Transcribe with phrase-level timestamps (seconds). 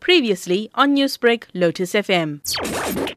[0.00, 2.42] Previously on Newsbreak, Lotus FM.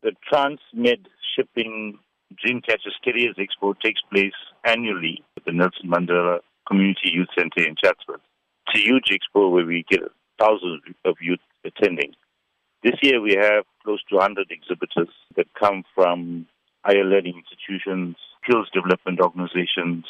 [0.01, 2.00] The Transmed Shipping
[2.33, 4.34] Dreamcatchers Careers Expo takes place
[4.64, 8.21] annually at the Nelson Mandela Community Youth Center in Chatsworth.
[8.68, 10.02] It's a huge expo where we get
[10.40, 12.14] thousands of youth attending.
[12.84, 16.48] This year we have close to 100 exhibitors that come from
[16.84, 20.05] higher learning institutions, skills development organizations,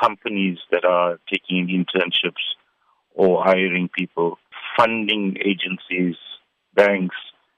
[0.00, 2.44] companies that are taking internships
[3.14, 4.38] or hiring people,
[4.76, 6.16] funding agencies,
[6.74, 7.16] banks,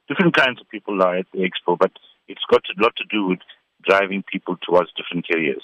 [0.09, 1.93] different kinds of people are at the expo, but
[2.29, 3.39] it's got a lot to do with
[3.85, 5.63] driving people towards different careers.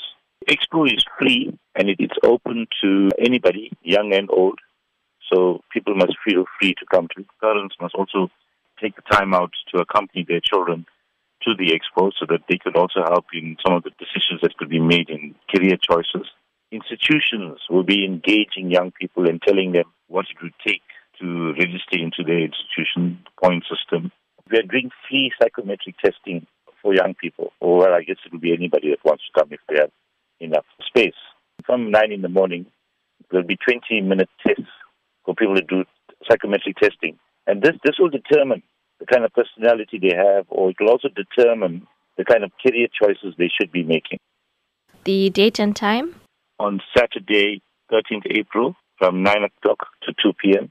[0.48, 4.58] Expo is free and it is open to anybody, young and old.
[5.32, 7.20] So people must feel free to come to.
[7.20, 7.26] It.
[7.40, 8.30] Parents must also
[8.80, 10.86] take the time out to accompany their children
[11.42, 14.56] to the expo so that they could also help in some of the decisions that
[14.56, 16.28] could be made in career choices.
[16.72, 20.82] Institutions will be engaging young people and telling them what it would take
[22.28, 24.12] their institution point system.
[24.50, 26.46] We are doing free psychometric testing
[26.82, 29.48] for young people, or well, I guess it will be anybody that wants to come
[29.50, 29.90] if they have
[30.40, 31.18] enough space.
[31.66, 32.66] From 9 in the morning,
[33.30, 34.70] there'll be 20 minute tests
[35.24, 35.84] for people to do
[36.28, 37.18] psychometric testing.
[37.46, 38.62] And this, this will determine
[39.00, 42.88] the kind of personality they have, or it will also determine the kind of career
[43.00, 44.18] choices they should be making.
[45.04, 46.14] The date and time?
[46.58, 50.70] On Saturday, 13th April, from 9 o'clock to 2 p.m.